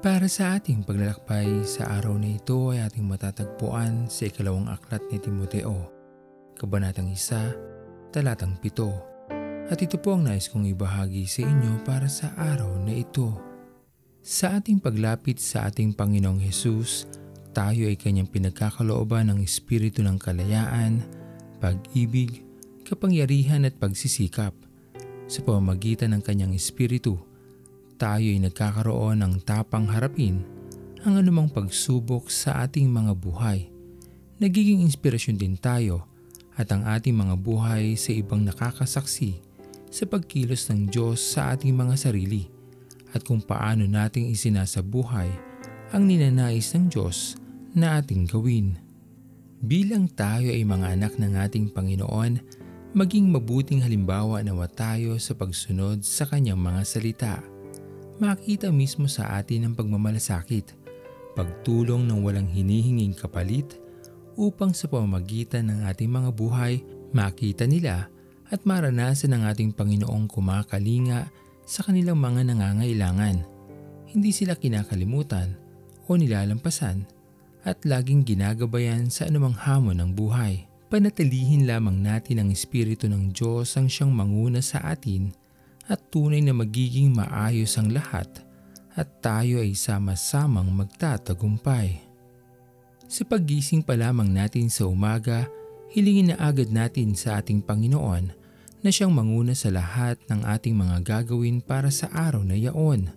[0.00, 5.20] Para sa ating paglalakbay sa araw na ito ay ating matatagpuan sa ikalawang aklat ni
[5.20, 5.92] Timoteo,
[6.56, 9.68] Kabanatang 1, Talatang 7.
[9.68, 13.36] At ito po ang nais kong ibahagi sa inyo para sa araw na ito.
[14.24, 17.04] Sa ating paglapit sa ating Panginoong Hesus,
[17.52, 21.04] tayo ay kanyang pinagkakalooban ng Espiritu ng kalayaan,
[21.60, 22.40] pag-ibig,
[22.88, 24.56] kapangyarihan at pagsisikap.
[25.28, 27.20] Sa pamamagitan ng kanyang Espiritu,
[28.00, 30.40] tayo ay nagkakaroon ng tapang harapin
[31.04, 33.68] ang anumang pagsubok sa ating mga buhay.
[34.40, 36.08] Nagiging inspirasyon din tayo
[36.56, 39.36] at ang ating mga buhay sa ibang nakakasaksi
[39.92, 42.48] sa pagkilos ng Diyos sa ating mga sarili
[43.12, 45.28] at kung paano nating isinasabuhay
[45.92, 47.36] ang ninanais ng Diyos
[47.76, 48.80] na ating gawin.
[49.60, 52.40] Bilang tayo ay mga anak ng ating Panginoon,
[52.96, 57.34] maging mabuting halimbawa nawa tayo sa pagsunod sa kanyang mga salita
[58.20, 60.76] makita mismo sa atin ang pagmamalasakit,
[61.32, 63.80] pagtulong ng walang hinihinging kapalit
[64.36, 66.84] upang sa pamamagitan ng ating mga buhay
[67.16, 68.12] makita nila
[68.52, 71.32] at maranasan ng ating Panginoong kumakalinga
[71.64, 73.40] sa kanilang mga nangangailangan.
[74.10, 75.56] Hindi sila kinakalimutan
[76.04, 77.06] o nilalampasan
[77.62, 80.66] at laging ginagabayan sa anumang hamon ng buhay.
[80.90, 85.30] Panatilihin lamang natin ang Espiritu ng Diyos ang siyang manguna sa atin
[85.90, 88.30] at tunay na magiging maayos ang lahat
[88.94, 91.98] at tayo ay sama-samang magtatagumpay.
[93.10, 95.50] Sa pagising pa lamang natin sa umaga,
[95.90, 98.30] hilingin na agad natin sa ating Panginoon
[98.80, 103.10] na siyang manguna sa lahat ng ating mga gagawin para sa araw na yaon.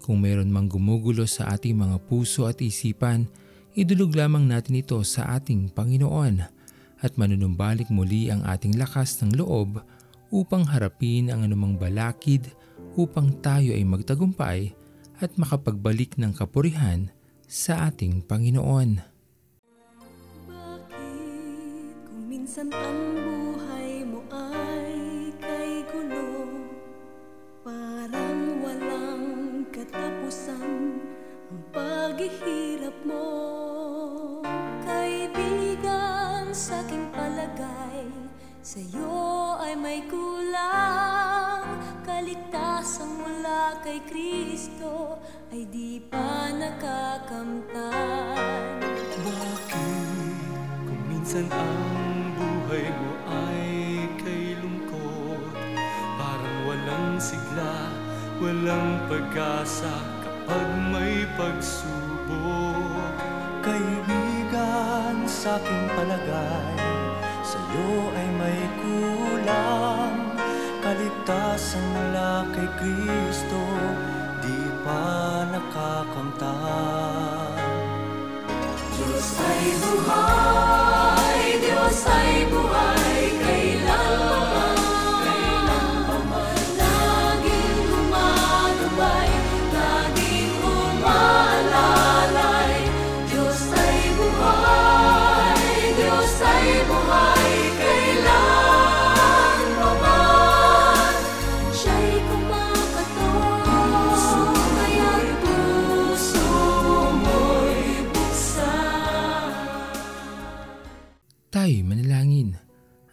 [0.00, 3.28] Kung mayroon mang gumugulo sa ating mga puso at isipan,
[3.76, 6.40] idulog lamang natin ito sa ating Panginoon
[7.04, 9.84] at manunumbalik muli ang ating lakas ng loob
[10.30, 12.50] upang harapin ang anumang balakid
[12.98, 14.74] upang tayo ay magtagumpay
[15.20, 17.08] at makapagbalik ng kapurihan
[17.46, 19.00] sa ating Panginoon.
[20.50, 26.50] Bakit kung minsan ang buhay mo ay kay gulo
[27.62, 29.26] Parang walang
[29.70, 31.00] katapusan
[31.46, 33.28] ang paghihirap mo
[34.82, 38.10] Kaibigan sa aking palagay
[38.66, 39.35] Sa'yo
[39.66, 41.66] ay may kulang.
[42.06, 45.18] Kaligtasan mula kay Kristo
[45.50, 47.90] Ay di pa nakakamtan.
[49.26, 50.46] Bakit
[50.86, 53.66] kung minsan ang buhay mo ay
[54.22, 55.50] kay lungkot?
[56.14, 57.90] Parang walang sigla,
[58.38, 63.18] walang pag-asa kapag may pagsubok.
[63.66, 66.85] Kaibigan sa aking palagay
[67.66, 70.38] Sa'yo ay may kulang.
[70.78, 73.58] Kaligtasan mula kay Kristo
[74.38, 76.46] Di pa nakakamtan
[78.94, 82.75] Diyos ay buhay, Diyos ay buhay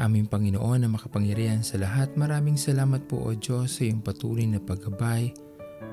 [0.00, 4.56] Aming Panginoon na makapangyarihan sa lahat, maraming salamat po o Diyos sa iyong patuloy na
[4.56, 5.28] paggabay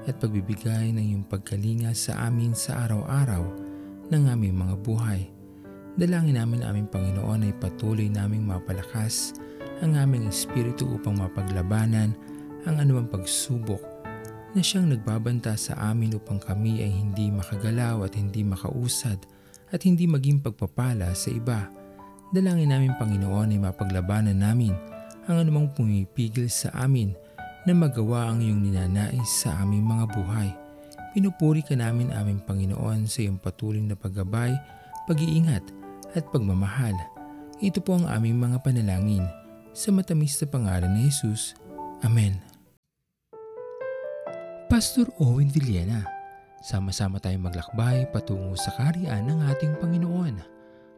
[0.07, 3.43] at pagbibigay ng iyong pagkalinga sa amin sa araw-araw
[4.07, 5.27] ng aming mga buhay.
[5.99, 9.35] Dalangin namin aming Panginoon ay patuloy naming mapalakas
[9.83, 12.15] ang aming espiritu upang mapaglabanan
[12.63, 13.83] ang anumang pagsubok
[14.55, 19.19] na siyang nagbabanta sa amin upang kami ay hindi makagalaw at hindi makausad
[19.67, 21.86] at hindi maging pagpapala sa iba.
[22.27, 24.75] Dalangin namin Panginoon ay mapaglabanan namin
[25.31, 27.15] ang anumang pumipigil sa amin
[27.63, 30.49] na magawa ang iyong ninanais sa aming mga buhay.
[31.15, 34.51] Pinupuri ka namin aming Panginoon sa iyong patuloy na paggabay,
[35.07, 35.63] pag-iingat
[36.19, 36.95] at pagmamahal.
[37.63, 39.23] Ito po ang aming mga panalangin
[39.71, 41.55] sa matamis na pangalan ni Jesus.
[42.03, 42.43] Amen.
[44.67, 46.03] Pastor Owen Villena,
[46.59, 50.56] sama-sama tayong maglakbay patungo sa kariyan ng ating Panginoon